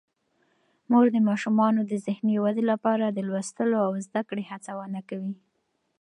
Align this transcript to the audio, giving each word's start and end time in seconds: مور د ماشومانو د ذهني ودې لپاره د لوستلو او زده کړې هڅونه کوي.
مور 0.89 1.05
د 1.15 1.17
ماشومانو 1.29 1.81
د 1.91 1.93
ذهني 2.05 2.35
ودې 2.43 2.63
لپاره 2.71 3.05
د 3.07 3.17
لوستلو 3.27 3.77
او 3.87 3.91
زده 4.05 4.21
کړې 4.29 4.43
هڅونه 4.51 4.99
کوي. 5.09 5.33